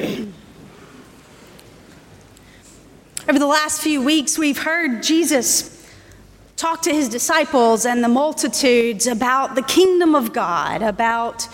Over 3.28 3.38
the 3.38 3.46
last 3.46 3.82
few 3.82 4.02
weeks, 4.02 4.38
we've 4.38 4.58
heard 4.58 5.02
Jesus 5.02 5.86
talk 6.56 6.80
to 6.82 6.90
his 6.90 7.08
disciples 7.08 7.84
and 7.84 8.02
the 8.02 8.08
multitudes 8.08 9.06
about 9.06 9.56
the 9.56 9.62
kingdom 9.62 10.14
of 10.14 10.32
God, 10.32 10.80
about 10.80 11.46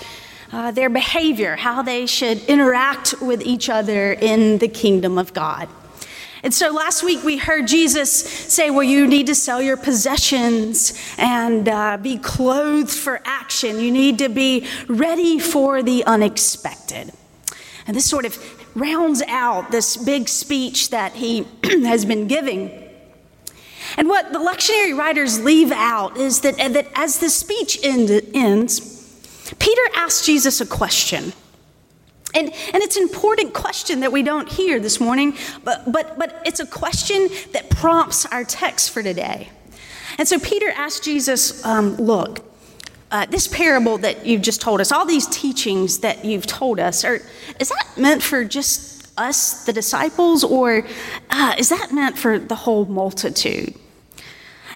uh, 0.52 0.70
their 0.70 0.88
behavior, 0.88 1.56
how 1.56 1.82
they 1.82 2.06
should 2.06 2.38
interact 2.44 3.20
with 3.20 3.42
each 3.42 3.68
other 3.68 4.12
in 4.12 4.58
the 4.58 4.68
kingdom 4.68 5.18
of 5.18 5.34
God. 5.34 5.68
And 6.44 6.54
so 6.54 6.70
last 6.70 7.02
week 7.02 7.24
we 7.24 7.38
heard 7.38 7.66
Jesus 7.66 8.12
say, 8.12 8.70
Well, 8.70 8.84
you 8.84 9.08
need 9.08 9.26
to 9.26 9.34
sell 9.34 9.60
your 9.60 9.76
possessions 9.76 10.94
and 11.18 11.68
uh, 11.68 11.96
be 11.96 12.18
clothed 12.18 12.92
for 12.92 13.20
action. 13.24 13.80
You 13.80 13.90
need 13.90 14.18
to 14.18 14.28
be 14.28 14.68
ready 14.86 15.40
for 15.40 15.82
the 15.82 16.04
unexpected. 16.04 17.12
And 17.86 17.96
this 17.96 18.08
sort 18.08 18.24
of 18.24 18.38
rounds 18.76 19.22
out 19.28 19.70
this 19.70 19.96
big 19.96 20.28
speech 20.28 20.90
that 20.90 21.14
he 21.14 21.46
has 21.64 22.04
been 22.04 22.26
giving. 22.26 22.70
And 23.96 24.08
what 24.08 24.32
the 24.32 24.38
lectionary 24.38 24.96
writers 24.96 25.40
leave 25.40 25.70
out 25.72 26.16
is 26.16 26.40
that, 26.40 26.56
that 26.56 26.88
as 26.94 27.18
the 27.18 27.30
speech 27.30 27.78
end, 27.82 28.10
ends, 28.34 29.54
Peter 29.58 29.82
asks 29.94 30.26
Jesus 30.26 30.60
a 30.60 30.66
question. 30.66 31.32
And, 32.34 32.52
and 32.74 32.82
it's 32.82 32.96
an 32.96 33.02
important 33.02 33.54
question 33.54 34.00
that 34.00 34.12
we 34.12 34.22
don't 34.22 34.48
hear 34.48 34.78
this 34.78 35.00
morning, 35.00 35.36
but, 35.64 35.90
but, 35.90 36.18
but 36.18 36.42
it's 36.44 36.60
a 36.60 36.66
question 36.66 37.28
that 37.52 37.70
prompts 37.70 38.26
our 38.26 38.44
text 38.44 38.90
for 38.90 39.02
today. 39.02 39.48
And 40.18 40.28
so 40.28 40.38
Peter 40.38 40.68
asked 40.70 41.04
Jesus, 41.04 41.64
um, 41.64 41.96
Look, 41.96 42.40
uh, 43.16 43.24
this 43.24 43.48
parable 43.48 43.96
that 43.96 44.26
you've 44.26 44.42
just 44.42 44.60
told 44.60 44.78
us, 44.78 44.92
all 44.92 45.06
these 45.06 45.26
teachings 45.28 46.00
that 46.00 46.22
you've 46.22 46.46
told 46.46 46.78
us, 46.78 47.02
are, 47.02 47.18
is 47.58 47.70
that 47.70 47.86
meant 47.96 48.22
for 48.22 48.44
just 48.44 49.08
us, 49.16 49.64
the 49.64 49.72
disciples, 49.72 50.44
or 50.44 50.86
uh, 51.30 51.54
is 51.56 51.70
that 51.70 51.92
meant 51.92 52.18
for 52.18 52.38
the 52.38 52.54
whole 52.54 52.84
multitude? 52.84 53.74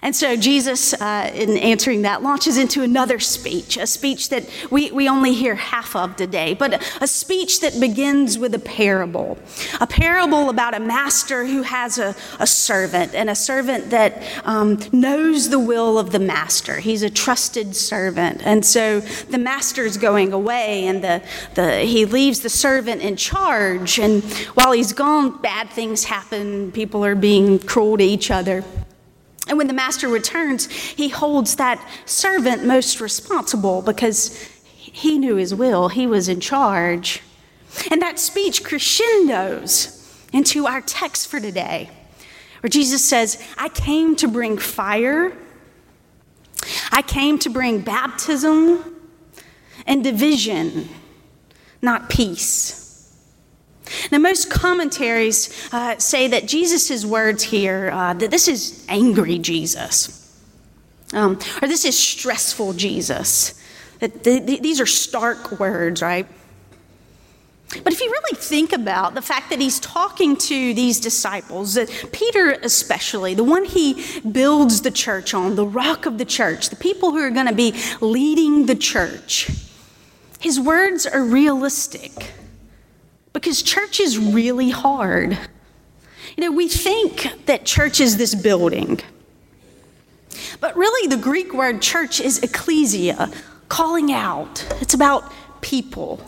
And 0.03 0.15
so 0.15 0.35
Jesus, 0.35 0.93
uh, 0.95 1.31
in 1.33 1.57
answering 1.57 2.01
that, 2.01 2.23
launches 2.23 2.57
into 2.57 2.81
another 2.81 3.19
speech, 3.19 3.77
a 3.77 3.85
speech 3.85 4.29
that 4.29 4.49
we, 4.71 4.89
we 4.91 5.07
only 5.07 5.33
hear 5.33 5.53
half 5.53 5.95
of 5.95 6.15
today, 6.15 6.55
but 6.55 6.83
a 6.99 7.07
speech 7.07 7.59
that 7.61 7.79
begins 7.79 8.39
with 8.39 8.55
a 8.55 8.59
parable. 8.59 9.37
A 9.79 9.85
parable 9.85 10.49
about 10.49 10.73
a 10.73 10.79
master 10.79 11.45
who 11.45 11.61
has 11.61 11.99
a, 11.99 12.15
a 12.39 12.47
servant, 12.47 13.13
and 13.13 13.29
a 13.29 13.35
servant 13.35 13.91
that 13.91 14.23
um, 14.43 14.79
knows 14.91 15.49
the 15.49 15.59
will 15.59 15.99
of 15.99 16.11
the 16.11 16.19
master. 16.19 16.79
He's 16.79 17.03
a 17.03 17.09
trusted 17.09 17.75
servant. 17.75 18.41
And 18.43 18.65
so 18.65 19.01
the 19.01 19.37
master's 19.37 19.97
going 19.97 20.33
away, 20.33 20.87
and 20.87 21.03
the, 21.03 21.21
the, 21.53 21.81
he 21.81 22.05
leaves 22.05 22.39
the 22.39 22.49
servant 22.49 23.03
in 23.03 23.17
charge. 23.17 23.99
And 23.99 24.23
while 24.55 24.71
he's 24.71 24.93
gone, 24.93 25.39
bad 25.43 25.69
things 25.69 26.05
happen. 26.05 26.71
People 26.71 27.05
are 27.05 27.13
being 27.13 27.59
cruel 27.59 27.97
to 27.97 28.03
each 28.03 28.31
other. 28.31 28.63
And 29.51 29.57
when 29.57 29.67
the 29.67 29.73
master 29.73 30.07
returns, 30.07 30.71
he 30.71 31.09
holds 31.09 31.57
that 31.57 31.85
servant 32.05 32.63
most 32.63 33.01
responsible 33.01 33.81
because 33.81 34.49
he 34.77 35.19
knew 35.19 35.35
his 35.35 35.53
will, 35.53 35.89
he 35.89 36.07
was 36.07 36.29
in 36.29 36.39
charge. 36.39 37.21
And 37.91 38.01
that 38.01 38.17
speech 38.17 38.63
crescendos 38.63 40.25
into 40.31 40.67
our 40.67 40.79
text 40.79 41.27
for 41.27 41.41
today, 41.41 41.89
where 42.61 42.69
Jesus 42.69 43.03
says, 43.03 43.45
I 43.57 43.67
came 43.67 44.15
to 44.15 44.29
bring 44.29 44.57
fire, 44.57 45.35
I 46.89 47.01
came 47.01 47.37
to 47.39 47.49
bring 47.49 47.81
baptism 47.81 49.01
and 49.85 50.01
division, 50.01 50.87
not 51.81 52.09
peace. 52.09 52.80
Now, 54.11 54.17
most 54.17 54.49
commentaries 54.49 55.69
uh, 55.73 55.97
say 55.97 56.27
that 56.27 56.47
Jesus' 56.47 57.05
words 57.05 57.43
here, 57.43 57.91
uh, 57.91 58.13
that 58.13 58.31
this 58.31 58.47
is 58.47 58.85
angry 58.87 59.37
Jesus, 59.39 60.39
um, 61.13 61.39
or 61.61 61.67
this 61.67 61.85
is 61.85 61.97
stressful 61.97 62.73
Jesus. 62.73 63.61
That 63.99 64.23
the, 64.23 64.39
the, 64.39 64.59
these 64.59 64.79
are 64.79 64.85
stark 64.85 65.59
words, 65.59 66.01
right? 66.01 66.27
But 67.83 67.93
if 67.93 68.01
you 68.01 68.11
really 68.11 68.37
think 68.37 68.73
about 68.73 69.13
the 69.13 69.21
fact 69.21 69.49
that 69.49 69.59
he's 69.61 69.79
talking 69.79 70.35
to 70.35 70.73
these 70.73 70.99
disciples, 70.99 71.75
that 71.75 71.89
Peter 72.11 72.51
especially, 72.63 73.33
the 73.33 73.45
one 73.45 73.63
he 73.63 74.03
builds 74.29 74.81
the 74.81 74.91
church 74.91 75.33
on, 75.33 75.55
the 75.55 75.65
rock 75.65 76.05
of 76.05 76.17
the 76.17 76.25
church, 76.25 76.69
the 76.69 76.75
people 76.75 77.11
who 77.11 77.19
are 77.19 77.31
going 77.31 77.47
to 77.47 77.55
be 77.55 77.73
leading 78.01 78.65
the 78.65 78.75
church, 78.75 79.49
his 80.39 80.59
words 80.59 81.05
are 81.05 81.23
realistic. 81.23 82.33
Because 83.33 83.61
church 83.61 83.99
is 83.99 84.17
really 84.17 84.69
hard. 84.69 85.37
You 86.37 86.45
know, 86.45 86.51
we 86.51 86.67
think 86.67 87.45
that 87.45 87.65
church 87.65 87.99
is 87.99 88.17
this 88.17 88.35
building. 88.35 88.99
But 90.59 90.75
really, 90.75 91.07
the 91.07 91.21
Greek 91.21 91.53
word 91.53 91.81
church 91.81 92.19
is 92.19 92.39
ecclesia, 92.39 93.31
calling 93.67 94.11
out. 94.11 94.65
It's 94.81 94.93
about 94.93 95.31
people. 95.61 96.25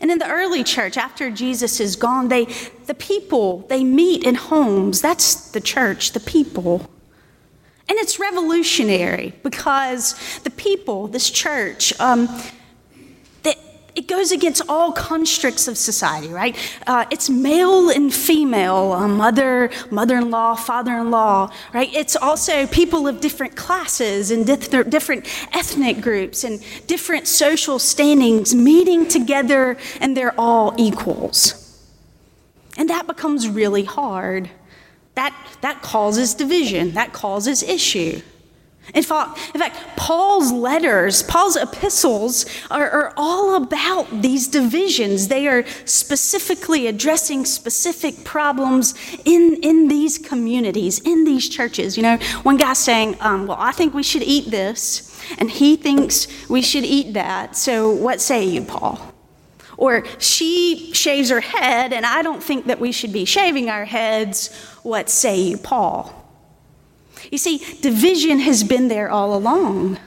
And 0.00 0.10
in 0.10 0.18
the 0.18 0.30
early 0.30 0.62
church, 0.62 0.96
after 0.96 1.30
Jesus 1.30 1.80
is 1.80 1.96
gone, 1.96 2.28
they, 2.28 2.44
the 2.86 2.94
people, 2.94 3.66
they 3.68 3.82
meet 3.82 4.24
in 4.24 4.36
homes. 4.36 5.00
That's 5.00 5.50
the 5.50 5.60
church, 5.60 6.12
the 6.12 6.20
people. 6.20 6.88
And 7.88 7.98
it's 7.98 8.20
revolutionary 8.20 9.32
because 9.42 10.14
the 10.40 10.50
people, 10.50 11.08
this 11.08 11.28
church, 11.28 11.98
um, 11.98 12.28
it 13.94 14.06
goes 14.06 14.32
against 14.32 14.62
all 14.68 14.92
constructs 14.92 15.68
of 15.68 15.76
society, 15.76 16.28
right? 16.28 16.56
Uh, 16.86 17.04
it's 17.10 17.28
male 17.28 17.90
and 17.90 18.12
female, 18.12 18.92
uh, 18.92 19.08
mother, 19.08 19.70
mother-in-law, 19.90 20.54
father-in-law, 20.54 21.52
right? 21.72 21.92
It's 21.94 22.16
also 22.16 22.66
people 22.66 23.08
of 23.08 23.20
different 23.20 23.56
classes 23.56 24.30
and 24.30 24.46
dif- 24.46 24.70
different 24.90 25.26
ethnic 25.54 26.00
groups 26.00 26.44
and 26.44 26.64
different 26.86 27.26
social 27.26 27.78
standings 27.78 28.54
meeting 28.54 29.08
together, 29.08 29.76
and 30.00 30.16
they're 30.16 30.38
all 30.38 30.74
equals. 30.78 31.56
And 32.76 32.88
that 32.88 33.06
becomes 33.06 33.48
really 33.48 33.84
hard. 33.84 34.50
That, 35.14 35.34
that 35.60 35.82
causes 35.82 36.34
division. 36.34 36.92
That 36.92 37.12
causes 37.12 37.62
issue. 37.62 38.22
In 38.94 39.02
fact, 39.02 39.38
in 39.54 39.60
fact, 39.60 39.96
Paul's 39.96 40.50
letters, 40.50 41.22
Paul's 41.22 41.56
epistles 41.56 42.46
are, 42.70 42.90
are, 42.90 43.12
all 43.16 43.54
about 43.54 44.22
these 44.22 44.48
divisions. 44.48 45.28
They 45.28 45.46
are 45.46 45.64
specifically 45.84 46.86
addressing 46.86 47.44
specific 47.44 48.24
problems 48.24 48.94
in, 49.24 49.58
in 49.62 49.88
these 49.88 50.18
communities, 50.18 50.98
in 51.00 51.24
these 51.24 51.48
churches. 51.48 51.96
You 51.96 52.02
know, 52.02 52.16
one 52.42 52.56
guy's 52.56 52.78
saying, 52.78 53.16
um, 53.20 53.46
Well, 53.46 53.58
I 53.60 53.72
think 53.72 53.94
we 53.94 54.02
should 54.02 54.22
eat 54.22 54.50
this, 54.50 55.20
and 55.38 55.50
he 55.50 55.76
thinks 55.76 56.26
we 56.48 56.62
should 56.62 56.84
eat 56.84 57.14
that. 57.14 57.56
So 57.56 57.90
what 57.90 58.20
say 58.20 58.44
you, 58.44 58.62
Paul? 58.62 59.14
Or 59.76 60.04
she 60.18 60.92
shaves 60.92 61.30
her 61.30 61.40
head, 61.40 61.92
and 61.92 62.04
I 62.04 62.22
don't 62.22 62.42
think 62.42 62.66
that 62.66 62.80
we 62.80 62.92
should 62.92 63.12
be 63.12 63.24
shaving 63.24 63.70
our 63.70 63.84
heads. 63.84 64.54
What 64.82 65.08
say 65.08 65.40
you, 65.40 65.56
Paul? 65.56 66.19
You 67.30 67.38
see, 67.38 67.58
division 67.80 68.40
has 68.40 68.64
been 68.64 68.88
there 68.88 69.08
all 69.08 69.34
along. 69.34 69.98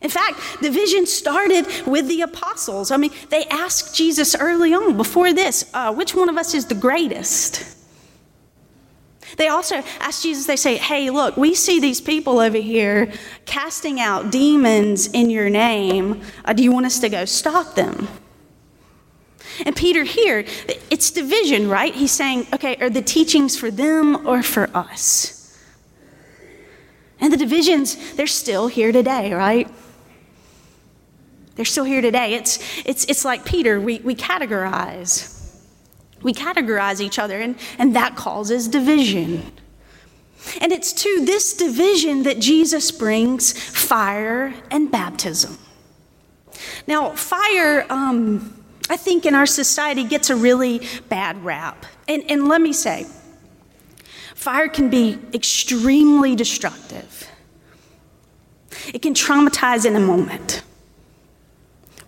In 0.00 0.08
fact, 0.08 0.40
division 0.62 1.04
started 1.04 1.66
with 1.86 2.08
the 2.08 2.22
apostles. 2.22 2.90
I 2.90 2.96
mean, 2.96 3.10
they 3.28 3.44
asked 3.46 3.94
Jesus 3.94 4.34
early 4.34 4.72
on, 4.72 4.96
before 4.96 5.34
this, 5.34 5.68
uh, 5.74 5.92
which 5.92 6.14
one 6.14 6.28
of 6.28 6.36
us 6.38 6.54
is 6.54 6.66
the 6.66 6.74
greatest? 6.74 7.76
They 9.36 9.48
also 9.48 9.82
asked 10.00 10.22
Jesus, 10.22 10.46
they 10.46 10.56
say, 10.56 10.76
hey, 10.76 11.10
look, 11.10 11.36
we 11.36 11.54
see 11.54 11.80
these 11.80 12.00
people 12.00 12.40
over 12.40 12.58
here 12.58 13.12
casting 13.46 14.00
out 14.00 14.30
demons 14.30 15.06
in 15.08 15.30
your 15.30 15.50
name. 15.50 16.22
Uh, 16.44 16.52
do 16.52 16.62
you 16.62 16.72
want 16.72 16.86
us 16.86 16.98
to 17.00 17.08
go 17.08 17.24
stop 17.24 17.74
them? 17.74 18.08
And 19.66 19.76
Peter 19.76 20.04
here, 20.04 20.44
it's 20.90 21.10
division, 21.10 21.68
right? 21.68 21.94
He's 21.94 22.12
saying, 22.12 22.46
okay, 22.54 22.76
are 22.76 22.90
the 22.90 23.02
teachings 23.02 23.58
for 23.58 23.70
them 23.70 24.26
or 24.26 24.42
for 24.42 24.70
us? 24.74 25.39
And 27.20 27.32
the 27.32 27.36
divisions, 27.36 28.14
they're 28.14 28.26
still 28.26 28.66
here 28.66 28.92
today, 28.92 29.32
right? 29.32 29.68
They're 31.56 31.64
still 31.64 31.84
here 31.84 32.00
today. 32.00 32.34
It's, 32.34 32.58
it's, 32.86 33.04
it's 33.04 33.24
like 33.24 33.44
Peter, 33.44 33.80
we, 33.80 33.98
we 33.98 34.14
categorize. 34.14 35.36
We 36.22 36.32
categorize 36.32 37.00
each 37.00 37.18
other, 37.18 37.38
and, 37.40 37.56
and 37.78 37.94
that 37.96 38.16
causes 38.16 38.68
division. 38.68 39.52
And 40.60 40.72
it's 40.72 40.92
to 40.94 41.24
this 41.24 41.54
division 41.54 42.22
that 42.22 42.38
Jesus 42.38 42.90
brings 42.90 43.52
fire 43.52 44.54
and 44.70 44.90
baptism. 44.90 45.58
Now, 46.86 47.10
fire, 47.10 47.86
um, 47.90 48.64
I 48.88 48.96
think 48.96 49.26
in 49.26 49.34
our 49.34 49.46
society, 49.46 50.04
gets 50.04 50.30
a 50.30 50.36
really 50.36 50.80
bad 51.08 51.44
rap. 51.44 51.84
And, 52.08 52.22
and 52.30 52.48
let 52.48 52.60
me 52.60 52.72
say, 52.72 53.06
Fire 54.40 54.68
can 54.68 54.88
be 54.88 55.18
extremely 55.34 56.34
destructive. 56.34 57.28
It 58.94 59.02
can 59.02 59.12
traumatize 59.12 59.84
in 59.84 59.96
a 59.96 60.00
moment. 60.00 60.62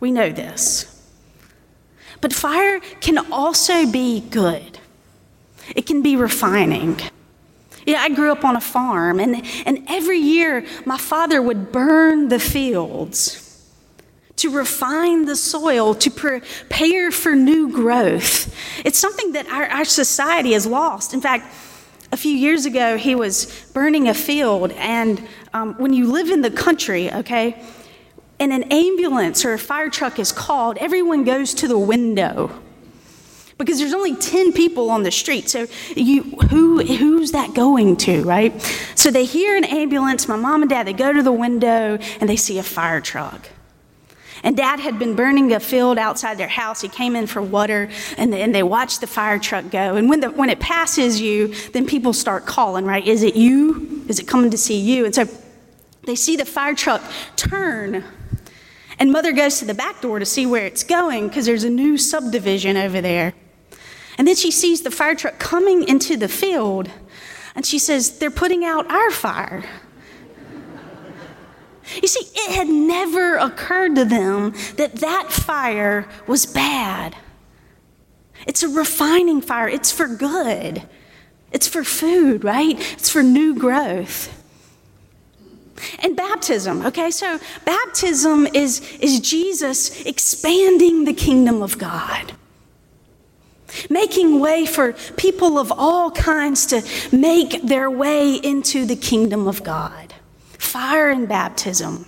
We 0.01 0.13
know 0.13 0.31
this. 0.31 0.87
But 2.23 2.33
fire 2.33 2.81
can 3.03 3.19
also 3.31 3.85
be 3.85 4.21
good, 4.21 4.79
it 5.77 5.85
can 5.85 6.01
be 6.01 6.17
refining. 6.17 6.99
Yeah, 7.85 8.01
I 8.01 8.09
grew 8.09 8.33
up 8.33 8.47
on 8.47 8.57
a 8.57 8.63
farm, 8.63 9.21
and, 9.21 9.45
and 9.67 9.85
every 9.91 10.19
year 10.19 10.65
my 10.87 10.97
father 10.97 11.43
would 11.43 11.71
burn 11.71 12.29
the 12.29 12.39
fields 12.39 13.63
to 14.37 14.49
refine 14.49 15.27
the 15.27 15.37
soil, 15.37 15.95
to 15.97 16.11
prepare 16.11 17.11
for 17.11 17.35
new 17.37 17.71
growth. 17.71 18.57
It's 18.87 18.99
something 18.99 19.33
that 19.33 19.47
our, 19.49 19.67
our 19.67 19.85
society 19.85 20.55
has 20.55 20.67
lost. 20.67 21.13
In 21.13 21.21
fact, 21.21 21.53
a 22.13 22.17
few 22.17 22.37
years 22.37 22.67
ago, 22.67 22.99
he 22.99 23.15
was 23.15 23.47
burning 23.73 24.07
a 24.07 24.15
field, 24.15 24.71
and 24.73 25.27
um, 25.55 25.75
when 25.75 25.95
you 25.95 26.13
live 26.13 26.29
in 26.29 26.43
the 26.43 26.51
country, 26.51 27.13
okay, 27.13 27.61
and 28.39 28.53
an 28.53 28.65
ambulance 28.65 29.45
or 29.45 29.55
a 29.55 29.59
fire 29.59 29.89
truck 29.89 30.19
is 30.19 30.31
called, 30.31 30.77
everyone 30.79 31.25
goes 31.25 31.55
to 31.55 31.69
the 31.69 31.79
window 31.79 32.51
because 33.57 33.79
there's 33.79 33.95
only 33.95 34.17
10 34.17 34.53
people 34.53 34.91
on 34.91 35.05
the 35.05 35.11
street. 35.11 35.49
So 35.49 35.69
you 35.95 36.23
who 36.23 36.85
who's 36.85 37.31
that 37.33 37.55
going 37.55 37.97
to, 37.99 38.23
right? 38.25 38.61
So 38.97 39.11
they 39.11 39.25
hear 39.25 39.57
an 39.57 39.65
ambulance, 39.65 40.27
my 40.27 40.37
mom 40.37 40.63
and 40.63 40.71
dad, 40.71 40.87
they 40.87 40.93
go 40.93 41.13
to 41.13 41.23
the 41.23 41.33
window 41.33 41.99
and 42.21 42.29
they 42.29 42.37
see 42.37 42.59
a 42.59 42.63
fire 42.63 43.01
truck. 43.01 43.49
And 44.43 44.57
dad 44.57 44.81
had 44.81 44.99
been 44.99 45.15
burning 45.15 45.53
a 45.53 45.61
field 45.61 45.99
outside 45.99 46.37
their 46.37 46.49
house. 46.49 46.81
He 46.81 46.89
came 46.89 47.15
in 47.15 47.27
for 47.27 47.41
water 47.41 47.89
and, 48.17 48.33
they 48.33 48.63
watched 48.63 49.01
the 49.01 49.07
fire 49.07 49.39
truck 49.39 49.71
go. 49.71 49.97
And 49.97 50.09
when, 50.09 50.21
the, 50.21 50.31
when 50.31 50.51
it 50.51 50.59
passes 50.59 51.21
you, 51.21 51.55
then 51.71 51.87
people 51.87 52.13
start 52.13 52.45
calling, 52.45 52.85
right? 52.85 53.07
Is 53.07 53.23
it 53.23 53.37
you? 53.37 54.05
Is 54.09 54.19
it 54.19 54.27
coming 54.27 54.51
to 54.51 54.59
see 54.59 54.79
you? 54.79 55.05
And 55.05 55.15
so 55.15 55.27
they 56.05 56.17
see 56.17 56.37
the 56.37 56.45
fire 56.45 56.75
truck 56.75 57.03
turn 57.37 58.05
and 59.03 59.11
mother 59.11 59.33
goes 59.33 59.59
to 59.59 59.65
the 59.65 59.75
back 59.75 60.01
door 60.01 60.21
to 60.21 60.25
see 60.25 60.47
where 60.47 60.65
it's 60.65 60.85
going 60.85 61.27
because 61.27 61.45
there's 61.45 61.65
a 61.65 61.71
new 61.71 61.99
subdivision 61.99 62.77
over 62.77 63.01
there. 63.01 63.35
And 64.17 64.29
then 64.29 64.37
she 64.37 64.53
sees 64.53 64.83
the 64.83 64.93
fire 64.93 65.17
truck 65.17 65.41
coming 65.41 65.89
into 65.89 66.17
the 66.17 66.29
field 66.29 66.89
and 67.57 67.67
she 67.67 67.81
says, 67.81 68.19
They're 68.19 68.31
putting 68.31 68.65
out 68.65 68.89
our 68.91 69.11
fire. 69.11 69.65
You 72.01 72.09
see, 72.09 72.27
it 72.35 72.55
had 72.55 72.69
never 72.69 73.37
occurred 73.37 73.97
to 73.97 74.05
them 74.05 74.55
that 74.77 74.97
that 74.97 75.33
fire 75.33 76.09
was 76.27 76.47
bad. 76.47 77.17
It's 78.47 78.63
a 78.63 78.69
refining 78.69 79.41
fire, 79.41 79.69
it's 79.69 79.93
for 79.93 80.07
good, 80.07 80.83
it's 81.53 81.69
for 81.69 81.85
food, 81.85 82.45
right? 82.45 82.79
It's 82.95 83.11
for 83.11 83.23
new 83.23 83.55
growth. 83.55 84.39
And 86.01 86.17
baptism, 86.17 86.87
okay? 86.87 87.11
So 87.11 87.39
baptism 87.65 88.47
is, 88.55 88.81
is 89.01 89.21
Jesus 89.21 90.05
expanding 90.05 91.05
the 91.05 91.13
kingdom 91.13 91.63
of 91.63 91.79
God, 91.79 92.33
making 93.91 94.39
way 94.39 94.67
for 94.67 94.93
people 95.17 95.59
of 95.59 95.73
all 95.73 96.11
kinds 96.11 96.67
to 96.67 96.83
make 97.15 97.63
their 97.63 97.91
way 97.91 98.35
into 98.35 98.85
the 98.85 98.97
kingdom 98.97 99.49
of 99.49 99.65
God. 99.65 100.12
Fire 100.63 101.11
and 101.11 101.29
baptism. 101.29 102.07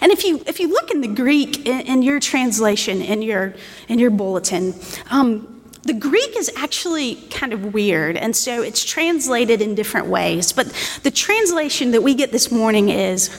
And 0.00 0.10
if 0.10 0.24
you, 0.24 0.42
if 0.46 0.58
you 0.58 0.68
look 0.68 0.90
in 0.90 1.02
the 1.02 1.08
Greek 1.08 1.66
in, 1.66 1.80
in 1.82 2.02
your 2.02 2.18
translation, 2.18 3.02
in 3.02 3.20
your, 3.20 3.54
in 3.88 3.98
your 3.98 4.10
bulletin, 4.10 4.74
um, 5.10 5.62
the 5.82 5.92
Greek 5.92 6.34
is 6.36 6.50
actually 6.56 7.16
kind 7.30 7.52
of 7.52 7.72
weird, 7.72 8.16
and 8.16 8.34
so 8.34 8.62
it's 8.62 8.82
translated 8.82 9.60
in 9.60 9.74
different 9.74 10.08
ways. 10.08 10.50
But 10.50 10.72
the 11.02 11.10
translation 11.10 11.90
that 11.92 12.02
we 12.02 12.14
get 12.14 12.32
this 12.32 12.50
morning 12.50 12.88
is 12.88 13.30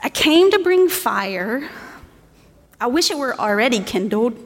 I 0.00 0.10
came 0.10 0.50
to 0.50 0.58
bring 0.58 0.88
fire. 0.88 1.70
I 2.78 2.86
wish 2.88 3.10
it 3.10 3.16
were 3.16 3.34
already 3.38 3.80
kindled. 3.80 4.36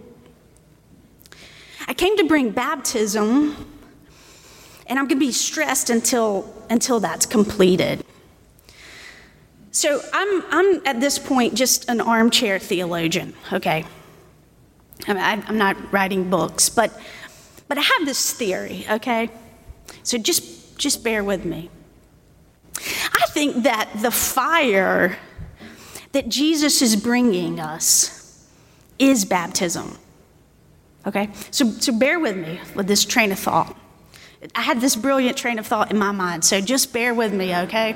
I 1.89 1.95
came 1.95 2.17
to 2.17 2.25
bring 2.25 2.53
baptism, 2.53 3.57
and 4.87 4.99
I'm 4.99 5.09
going 5.09 5.21
to 5.21 5.27
be 5.27 5.33
stressed 5.33 5.91
until, 5.91 6.55
until 6.71 7.01
that's 7.01 7.27
completed. 7.27 8.05
So 9.77 10.01
I'm, 10.11 10.43
I'm 10.49 10.87
at 10.87 11.01
this 11.01 11.19
point 11.19 11.53
just 11.53 11.91
an 11.91 12.01
armchair 12.01 12.59
theologian, 12.59 13.35
okay? 13.53 13.85
I 15.07 15.35
am 15.47 15.59
not 15.59 15.93
writing 15.93 16.31
books, 16.31 16.71
but, 16.71 16.99
but 17.69 17.77
I 17.77 17.83
have 17.83 18.07
this 18.07 18.33
theory, 18.33 18.87
okay? 18.89 19.29
So 20.03 20.17
just, 20.17 20.79
just 20.79 21.05
bear 21.05 21.23
with 21.23 21.45
me. 21.45 21.69
I 22.79 23.27
think 23.33 23.65
that 23.65 23.91
the 24.01 24.11
fire 24.11 25.19
that 26.13 26.31
Jesus 26.31 26.81
is 26.81 26.97
bringing 26.97 27.61
us 27.61 28.49
is 28.99 29.27
baptism. 29.27 29.99
Okay? 31.07 31.29
So, 31.51 31.69
so 31.69 31.93
bear 31.93 32.19
with 32.19 32.39
me 32.39 32.61
with 32.75 32.87
this 32.87 33.05
train 33.05 33.31
of 33.31 33.39
thought. 33.39 33.77
I 34.55 34.63
had 34.63 34.81
this 34.81 34.97
brilliant 34.97 35.37
train 35.37 35.59
of 35.59 35.67
thought 35.67 35.91
in 35.91 35.99
my 35.99 36.13
mind, 36.13 36.47
so 36.47 36.63
just 36.63 36.95
bear 36.95 37.13
with 37.13 37.35
me, 37.35 37.55
okay? 37.55 37.95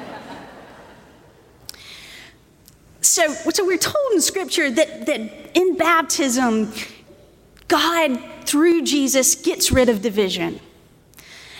So, 3.00 3.32
so 3.32 3.64
we're 3.64 3.78
told 3.78 4.12
in 4.12 4.20
Scripture 4.20 4.70
that, 4.70 5.06
that 5.06 5.56
in 5.56 5.76
baptism, 5.76 6.72
God, 7.68 8.20
through 8.44 8.82
Jesus, 8.82 9.34
gets 9.34 9.72
rid 9.72 9.88
of 9.88 10.02
division. 10.02 10.60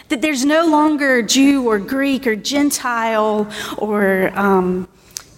That 0.09 0.21
there's 0.23 0.45
no 0.45 0.67
longer 0.67 1.23
Jew 1.23 1.69
or 1.69 1.79
Greek 1.79 2.27
or 2.27 2.35
Gentile 2.37 3.51
or 3.79 4.37
um, 4.39 4.89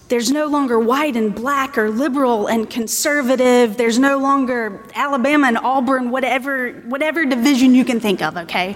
there's 0.09 0.31
no 0.31 0.47
longer 0.47 0.77
white 0.79 1.15
and 1.15 1.33
black 1.33 1.77
or 1.77 1.89
liberal 1.89 2.47
and 2.47 2.69
conservative. 2.69 3.77
There's 3.77 3.97
no 3.97 4.17
longer 4.17 4.83
Alabama 4.93 5.47
and 5.47 5.57
Auburn, 5.57 6.11
whatever, 6.11 6.73
whatever 6.81 7.25
division 7.25 7.73
you 7.73 7.85
can 7.85 7.99
think 7.99 8.21
of, 8.21 8.37
okay? 8.37 8.75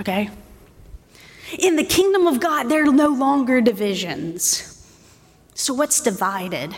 Okay? 0.00 0.30
In 1.58 1.76
the 1.76 1.84
kingdom 1.84 2.26
of 2.26 2.40
God, 2.40 2.64
there 2.64 2.82
are 2.82 2.92
no 2.92 3.08
longer 3.08 3.60
divisions. 3.60 4.73
So, 5.54 5.72
what's 5.72 6.00
divided? 6.00 6.74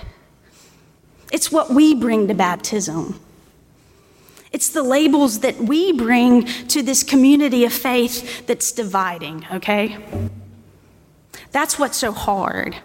It's 1.32 1.50
what 1.50 1.70
we 1.70 1.94
bring 1.94 2.28
to 2.28 2.34
baptism. 2.34 3.20
It's 4.52 4.68
the 4.68 4.82
labels 4.82 5.40
that 5.40 5.56
we 5.56 5.92
bring 5.92 6.44
to 6.68 6.82
this 6.82 7.02
community 7.02 7.64
of 7.64 7.72
faith 7.72 8.46
that's 8.46 8.72
dividing, 8.72 9.44
okay? 9.52 9.98
That's 11.52 11.78
what's 11.78 11.96
so 11.96 12.12
hard. 12.12 12.76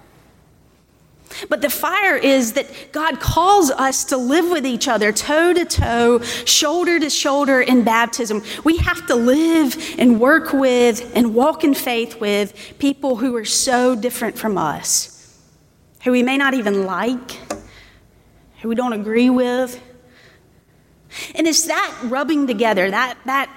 But 1.48 1.62
the 1.62 1.70
fire 1.70 2.18
is 2.18 2.54
that 2.54 2.68
God 2.92 3.20
calls 3.20 3.72
us 3.72 4.04
to 4.06 4.18
live 4.18 4.50
with 4.50 4.66
each 4.66 4.88
other, 4.88 5.14
toe 5.14 5.54
to 5.54 5.64
toe, 5.64 6.20
shoulder 6.20 7.00
to 7.00 7.10
shoulder 7.10 7.62
in 7.62 7.84
baptism. 7.84 8.44
We 8.66 8.78
have 8.78 9.08
to 9.08 9.16
live 9.16 9.96
and 9.98 10.20
work 10.20 10.52
with 10.52 11.10
and 11.16 11.34
walk 11.34 11.64
in 11.64 11.74
faith 11.74 12.20
with 12.20 12.74
people 12.80 13.16
who 13.16 13.36
are 13.36 13.46
so 13.46 13.96
different 13.96 14.38
from 14.38 14.58
us 14.58 15.21
who 16.04 16.12
we 16.12 16.24
may 16.24 16.38
not 16.38 16.54
even 16.54 16.86
like, 16.86 17.32
who 18.62 18.70
we 18.70 18.76
don't 18.76 18.94
agree 18.94 19.30
with. 19.30 19.82
And 21.36 21.48
it's 21.48 21.66
that 21.66 21.96
rubbing 22.04 22.48
together, 22.48 22.90
that, 22.90 23.18
that 23.26 23.50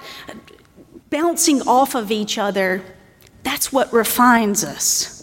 bouncing 1.11 1.63
off 1.63 1.95
of 1.95 2.11
each 2.11 2.39
other, 2.39 2.83
that's 3.43 3.73
what 3.73 3.93
refines 3.93 4.65
us. 4.65 5.15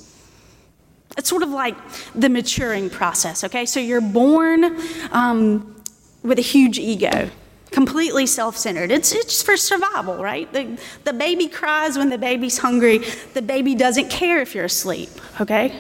It's 1.18 1.30
sort 1.30 1.44
of 1.44 1.50
like 1.50 1.76
the 2.16 2.30
maturing 2.30 2.90
process, 2.90 3.44
okay? 3.44 3.66
So 3.66 3.80
you're 3.80 4.00
born 4.00 4.78
um, 5.12 5.84
with 6.24 6.40
a 6.40 6.44
huge 6.44 6.80
ego, 6.80 7.30
completely 7.72 8.26
self 8.26 8.56
centered. 8.56 8.92
It's, 8.92 9.12
it's 9.12 9.44
for 9.44 9.58
survival, 9.58 10.24
right? 10.24 10.52
The, 10.54 10.80
the 11.04 11.14
baby 11.14 11.50
cries 11.50 11.98
when 11.98 12.10
the 12.10 12.18
baby's 12.18 12.58
hungry, 12.60 13.00
the 13.34 13.42
baby 13.42 13.76
doesn't 13.76 14.10
care 14.10 14.42
if 14.42 14.56
you're 14.56 14.66
asleep, 14.66 15.10
okay? 15.42 15.78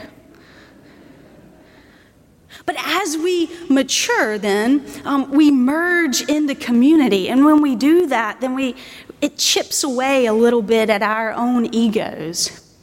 But 2.71 2.85
as 2.85 3.17
we 3.17 3.49
mature, 3.67 4.37
then 4.37 4.85
um, 5.03 5.29
we 5.29 5.51
merge 5.51 6.21
in 6.21 6.45
the 6.45 6.55
community, 6.55 7.27
and 7.27 7.43
when 7.43 7.61
we 7.61 7.75
do 7.75 8.07
that, 8.07 8.39
then 8.39 8.55
we 8.55 8.77
it 9.19 9.37
chips 9.37 9.83
away 9.83 10.25
a 10.25 10.31
little 10.31 10.61
bit 10.61 10.89
at 10.89 11.03
our 11.03 11.33
own 11.33 11.75
egos. 11.75 12.73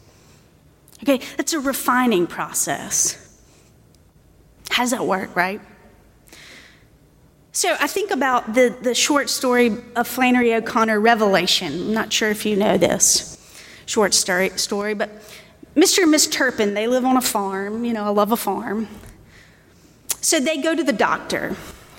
Okay, 1.03 1.21
it's 1.39 1.55
a 1.55 1.61
refining 1.61 2.27
process. 2.27 3.41
How 4.69 4.83
does 4.83 4.91
that 4.91 5.07
work, 5.07 5.35
right? 5.35 5.63
So 7.53 7.75
I 7.81 7.87
think 7.87 8.11
about 8.11 8.53
the, 8.53 8.77
the 8.83 8.95
short 8.95 9.31
story 9.31 9.75
of 9.97 10.07
Flannery 10.07 10.53
O'Connor, 10.53 11.01
Revelation. 11.01 11.73
I'm 11.73 11.95
not 11.95 12.13
sure 12.13 12.29
if 12.29 12.45
you 12.45 12.57
know 12.57 12.77
this 12.77 13.39
short 13.87 14.13
story, 14.13 14.51
story 14.51 14.93
but 14.93 15.11
Mr. 15.75 16.03
and 16.03 16.11
Miss 16.11 16.27
Turpin, 16.27 16.75
they 16.75 16.87
live 16.87 17.07
on 17.07 17.17
a 17.17 17.23
farm. 17.23 17.87
You 17.87 17.95
know, 17.95 18.05
I 18.05 18.11
love 18.11 18.33
a 18.33 18.37
farm. 18.37 18.87
So 20.29 20.39
they 20.39 20.59
go 20.59 20.75
to 20.75 20.85
the 20.85 20.93
doctor. 20.93 21.57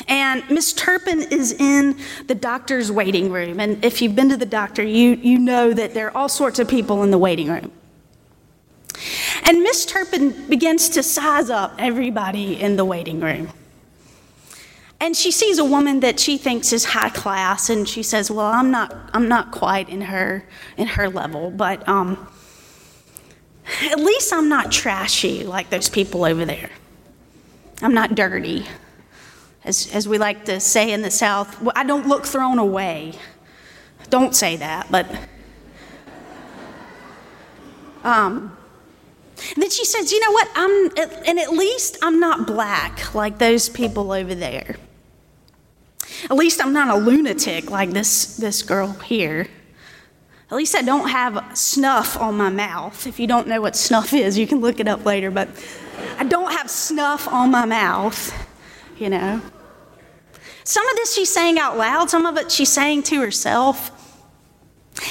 And 0.07 0.47
Miss 0.51 0.71
Turpin 0.71 1.19
is 1.19 1.51
in 1.51 1.97
the 2.27 2.35
doctor's 2.35 2.91
waiting 2.91 3.31
room. 3.31 3.59
And 3.59 3.83
if 3.83 4.03
you've 4.03 4.15
been 4.15 4.29
to 4.29 4.37
the 4.37 4.45
doctor, 4.45 4.83
you, 4.83 5.15
you 5.15 5.39
know 5.39 5.73
that 5.73 5.95
there 5.95 6.09
are 6.09 6.15
all 6.15 6.29
sorts 6.29 6.59
of 6.59 6.67
people 6.67 7.01
in 7.01 7.09
the 7.09 7.17
waiting 7.17 7.49
room. 7.49 7.71
And 9.45 9.63
Miss 9.63 9.83
Turpin 9.83 10.47
begins 10.47 10.89
to 10.89 11.01
size 11.01 11.49
up 11.49 11.73
everybody 11.79 12.61
in 12.61 12.75
the 12.75 12.85
waiting 12.85 13.19
room. 13.19 13.49
and 14.99 15.15
she 15.15 15.31
sees 15.31 15.57
a 15.57 15.65
woman 15.65 16.01
that 16.01 16.19
she 16.19 16.37
thinks 16.37 16.71
is 16.71 16.85
high 16.85 17.09
class, 17.09 17.69
and 17.71 17.89
she 17.89 18.03
says, 18.03 18.29
"Well, 18.29 18.45
I'm 18.45 18.69
not, 18.69 18.93
I'm 19.13 19.27
not 19.27 19.51
quite 19.51 19.89
in 19.89 20.01
her, 20.01 20.43
in 20.77 20.85
her 20.85 21.09
level, 21.09 21.49
but 21.49 21.87
um, 21.87 22.27
at 23.89 23.97
least 23.97 24.31
I'm 24.31 24.49
not 24.49 24.71
trashy 24.71 25.43
like 25.43 25.71
those 25.71 25.89
people 25.89 26.25
over 26.25 26.45
there. 26.45 26.69
I'm 27.81 27.93
not 27.93 28.15
dirty, 28.15 28.65
as 29.63 29.89
as 29.93 30.07
we 30.07 30.17
like 30.17 30.45
to 30.45 30.59
say 30.59 30.91
in 30.91 31.01
the 31.01 31.11
South. 31.11 31.65
I 31.75 31.83
don't 31.83 32.07
look 32.07 32.25
thrown 32.25 32.59
away. 32.59 33.13
Don't 34.09 34.35
say 34.35 34.55
that, 34.57 34.87
but." 34.91 35.07
Um, 38.01 38.57
then 39.55 39.69
she 39.69 39.85
says, 39.85 40.11
You 40.11 40.19
know 40.19 40.31
what? 40.31 40.49
I'm, 40.55 40.89
and 41.27 41.39
at 41.39 41.51
least 41.51 41.97
I'm 42.01 42.19
not 42.19 42.47
black 42.47 43.13
like 43.13 43.39
those 43.39 43.69
people 43.69 44.11
over 44.11 44.35
there. 44.35 44.77
At 46.25 46.33
least 46.33 46.61
I'm 46.61 46.73
not 46.73 46.89
a 46.89 46.99
lunatic 46.99 47.69
like 47.69 47.91
this, 47.91 48.37
this 48.37 48.61
girl 48.61 48.93
here. 48.93 49.47
At 50.51 50.57
least 50.57 50.75
I 50.75 50.81
don't 50.81 51.09
have 51.09 51.57
snuff 51.57 52.17
on 52.17 52.35
my 52.35 52.49
mouth. 52.49 53.05
If 53.05 53.19
you 53.19 53.27
don't 53.27 53.47
know 53.47 53.61
what 53.61 53.75
snuff 53.75 54.13
is, 54.13 54.37
you 54.37 54.47
can 54.47 54.59
look 54.59 54.79
it 54.79 54.87
up 54.87 55.05
later, 55.05 55.31
but 55.31 55.47
I 56.17 56.23
don't 56.23 56.51
have 56.51 56.69
snuff 56.69 57.27
on 57.27 57.51
my 57.51 57.65
mouth, 57.65 58.33
you 58.97 59.09
know. 59.09 59.41
Some 60.63 60.87
of 60.87 60.95
this 60.97 61.13
she's 61.15 61.33
saying 61.33 61.57
out 61.57 61.77
loud, 61.77 62.09
some 62.09 62.25
of 62.25 62.37
it 62.37 62.51
she's 62.51 62.71
saying 62.71 63.03
to 63.03 63.21
herself. 63.21 63.91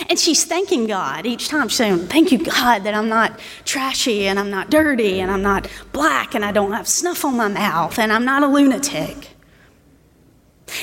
And 0.08 0.18
she's 0.18 0.44
thanking 0.44 0.86
God 0.86 1.24
each 1.24 1.48
time. 1.48 1.68
She's 1.68 1.78
saying, 1.78 2.08
Thank 2.08 2.30
you, 2.30 2.38
God, 2.38 2.84
that 2.84 2.94
I'm 2.94 3.08
not 3.08 3.40
trashy 3.64 4.26
and 4.26 4.38
I'm 4.38 4.50
not 4.50 4.70
dirty 4.70 5.20
and 5.20 5.30
I'm 5.30 5.42
not 5.42 5.66
black 5.92 6.34
and 6.34 6.44
I 6.44 6.52
don't 6.52 6.72
have 6.72 6.86
snuff 6.86 7.24
on 7.24 7.36
my 7.36 7.48
mouth 7.48 7.98
and 7.98 8.12
I'm 8.12 8.24
not 8.24 8.42
a 8.42 8.46
lunatic. 8.46 9.30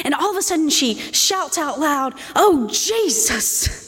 And 0.04 0.14
all 0.14 0.32
of 0.32 0.38
a 0.38 0.42
sudden 0.42 0.70
she 0.70 0.96
shouts 0.96 1.58
out 1.58 1.80
loud, 1.80 2.16
Oh, 2.36 2.68
Jesus! 2.72 3.85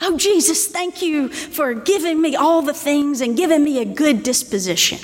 Oh, 0.00 0.16
Jesus, 0.16 0.66
thank 0.66 1.02
you 1.02 1.28
for 1.28 1.74
giving 1.74 2.20
me 2.20 2.36
all 2.36 2.62
the 2.62 2.74
things 2.74 3.20
and 3.20 3.36
giving 3.36 3.64
me 3.64 3.80
a 3.80 3.84
good 3.84 4.22
disposition. 4.22 4.98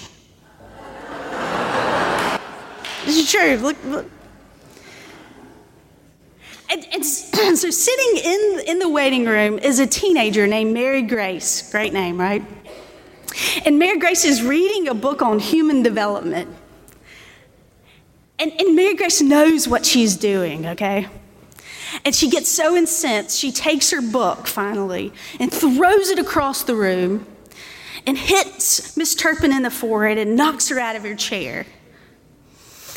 this 3.04 3.18
is 3.18 3.30
true. 3.30 3.56
Look, 3.56 3.76
look. 3.84 4.06
And, 6.70 6.86
and, 6.92 7.04
so 7.04 7.70
sitting 7.70 8.24
in, 8.24 8.60
in 8.66 8.78
the 8.78 8.88
waiting 8.88 9.26
room 9.26 9.58
is 9.58 9.78
a 9.78 9.86
teenager 9.86 10.46
named 10.46 10.72
Mary 10.72 11.02
Grace. 11.02 11.70
Great 11.70 11.92
name, 11.92 12.18
right? 12.18 12.42
And 13.64 13.78
Mary 13.78 13.98
Grace 13.98 14.24
is 14.24 14.42
reading 14.42 14.88
a 14.88 14.94
book 14.94 15.22
on 15.22 15.38
human 15.38 15.82
development. 15.82 16.54
And, 18.38 18.52
and 18.60 18.74
Mary 18.74 18.94
Grace 18.94 19.20
knows 19.20 19.68
what 19.68 19.86
she's 19.86 20.16
doing, 20.16 20.66
okay? 20.66 21.08
And 22.04 22.14
she 22.14 22.28
gets 22.28 22.48
so 22.48 22.76
incensed, 22.76 23.38
she 23.38 23.52
takes 23.52 23.90
her 23.90 24.02
book 24.02 24.46
finally 24.46 25.12
and 25.38 25.52
throws 25.52 26.10
it 26.10 26.18
across 26.18 26.64
the 26.64 26.74
room 26.74 27.26
and 28.06 28.18
hits 28.18 28.96
Miss 28.96 29.14
Turpin 29.14 29.52
in 29.52 29.62
the 29.62 29.70
forehead 29.70 30.18
and 30.18 30.36
knocks 30.36 30.68
her 30.68 30.80
out 30.80 30.96
of 30.96 31.04
her 31.04 31.14
chair. 31.14 31.66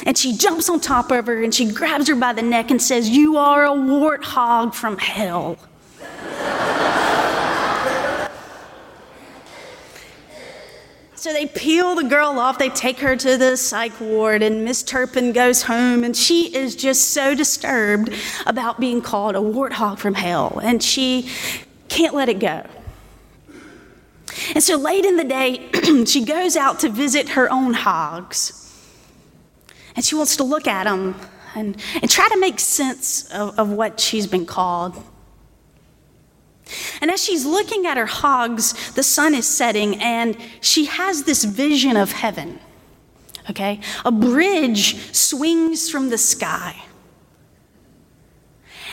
And 0.05 0.17
she 0.17 0.35
jumps 0.35 0.69
on 0.69 0.79
top 0.79 1.11
of 1.11 1.27
her 1.27 1.43
and 1.43 1.53
she 1.53 1.71
grabs 1.71 2.07
her 2.07 2.15
by 2.15 2.33
the 2.33 2.41
neck 2.41 2.71
and 2.71 2.81
says, 2.81 3.09
You 3.09 3.37
are 3.37 3.65
a 3.65 3.69
warthog 3.69 4.73
from 4.73 4.97
hell. 4.97 5.57
So 11.25 11.33
they 11.33 11.47
peel 11.47 11.95
the 11.95 12.03
girl 12.03 12.37
off, 12.37 12.59
they 12.59 12.69
take 12.69 12.99
her 12.99 13.15
to 13.15 13.35
the 13.35 13.57
psych 13.57 13.99
ward, 13.99 14.43
and 14.43 14.63
Miss 14.63 14.83
Turpin 14.83 15.33
goes 15.33 15.63
home, 15.63 16.03
and 16.03 16.15
she 16.15 16.55
is 16.55 16.75
just 16.75 17.13
so 17.13 17.33
disturbed 17.33 18.13
about 18.45 18.79
being 18.79 19.01
called 19.01 19.33
a 19.33 19.39
warthog 19.39 19.97
from 19.97 20.13
hell, 20.13 20.59
and 20.61 20.83
she 20.83 21.27
can't 21.87 22.13
let 22.13 22.29
it 22.29 22.37
go. 22.37 22.63
And 24.53 24.61
so 24.61 24.77
late 24.77 25.03
in 25.03 25.17
the 25.17 25.23
day, 25.23 25.67
she 26.05 26.23
goes 26.23 26.55
out 26.55 26.79
to 26.81 26.89
visit 26.89 27.29
her 27.29 27.51
own 27.51 27.73
hogs. 27.73 28.71
And 29.95 30.05
she 30.05 30.13
wants 30.13 30.35
to 30.35 30.43
look 30.43 30.67
at 30.67 30.83
them 30.83 31.15
and, 31.55 31.75
and 32.03 32.07
try 32.07 32.29
to 32.29 32.39
make 32.39 32.59
sense 32.59 33.31
of, 33.31 33.57
of 33.57 33.71
what 33.71 33.99
she's 33.99 34.27
been 34.27 34.45
called. 34.45 35.03
And 37.01 37.11
as 37.11 37.23
she's 37.23 37.45
looking 37.45 37.85
at 37.85 37.97
her 37.97 38.05
hogs, 38.05 38.93
the 38.93 39.03
sun 39.03 39.33
is 39.33 39.47
setting, 39.47 40.01
and 40.01 40.37
she 40.61 40.85
has 40.85 41.23
this 41.23 41.43
vision 41.43 41.95
of 41.95 42.11
heaven. 42.11 42.59
Okay? 43.49 43.79
A 44.03 44.11
bridge 44.11 45.13
swings 45.15 45.89
from 45.89 46.09
the 46.09 46.17
sky. 46.17 46.83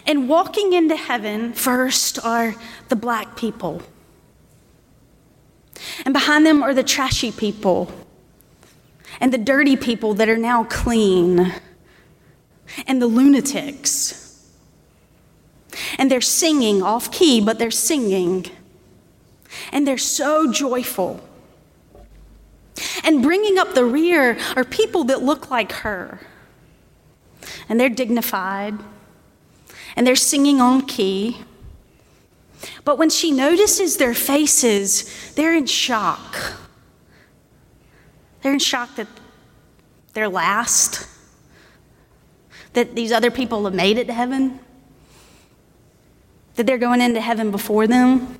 And 0.06 0.28
walking 0.28 0.72
into 0.72 0.96
heaven 0.96 1.52
first 1.52 2.22
are 2.24 2.54
the 2.88 2.96
black 2.96 3.36
people. 3.36 3.82
And 6.04 6.12
behind 6.12 6.44
them 6.44 6.62
are 6.62 6.74
the 6.74 6.82
trashy 6.82 7.32
people 7.32 7.90
and 9.20 9.32
the 9.32 9.38
dirty 9.38 9.76
people 9.76 10.14
that 10.14 10.28
are 10.28 10.36
now 10.36 10.64
clean, 10.64 11.52
and 12.86 13.00
the 13.00 13.06
lunatics. 13.06 14.21
And 15.98 16.10
they're 16.10 16.20
singing 16.20 16.82
off 16.82 17.10
key, 17.10 17.40
but 17.40 17.58
they're 17.58 17.70
singing. 17.70 18.46
And 19.70 19.86
they're 19.86 19.98
so 19.98 20.50
joyful. 20.50 21.20
And 23.04 23.22
bringing 23.22 23.58
up 23.58 23.74
the 23.74 23.84
rear 23.84 24.38
are 24.56 24.64
people 24.64 25.04
that 25.04 25.22
look 25.22 25.50
like 25.50 25.72
her. 25.72 26.20
And 27.68 27.78
they're 27.78 27.88
dignified. 27.88 28.74
And 29.96 30.06
they're 30.06 30.16
singing 30.16 30.60
on 30.60 30.86
key. 30.86 31.38
But 32.84 32.98
when 32.98 33.10
she 33.10 33.30
notices 33.30 33.96
their 33.96 34.14
faces, 34.14 35.32
they're 35.34 35.54
in 35.54 35.66
shock. 35.66 36.54
They're 38.42 38.52
in 38.52 38.58
shock 38.58 38.96
that 38.96 39.08
they're 40.14 40.28
last, 40.28 41.06
that 42.74 42.94
these 42.94 43.12
other 43.12 43.30
people 43.30 43.64
have 43.64 43.74
made 43.74 43.98
it 43.98 44.06
to 44.08 44.12
heaven, 44.12 44.60
that 46.56 46.66
they're 46.66 46.78
going 46.78 47.00
into 47.00 47.20
heaven 47.20 47.50
before 47.50 47.86
them. 47.86 48.38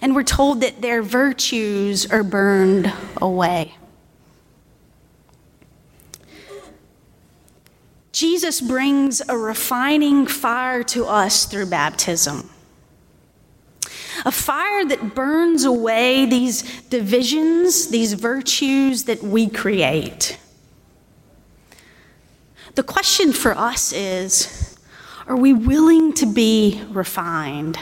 And 0.00 0.14
we're 0.14 0.22
told 0.22 0.60
that 0.62 0.82
their 0.82 1.02
virtues 1.02 2.10
are 2.10 2.22
burned 2.22 2.92
away. 3.20 3.74
Jesus 8.12 8.60
brings 8.60 9.20
a 9.28 9.36
refining 9.36 10.26
fire 10.26 10.82
to 10.84 11.04
us 11.04 11.44
through 11.44 11.66
baptism 11.66 12.50
a 14.24 14.32
fire 14.32 14.84
that 14.84 15.14
burns 15.14 15.64
away 15.64 16.26
these 16.26 16.62
divisions, 16.84 17.88
these 17.88 18.14
virtues 18.14 19.04
that 19.04 19.22
we 19.22 19.48
create. 19.48 20.38
The 22.74 22.82
question 22.82 23.32
for 23.32 23.56
us 23.56 23.92
is 23.92 24.75
are 25.26 25.36
we 25.36 25.52
willing 25.52 26.12
to 26.14 26.26
be 26.26 26.80
refined? 26.90 27.78